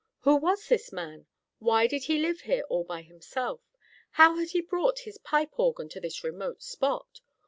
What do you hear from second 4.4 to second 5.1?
he brought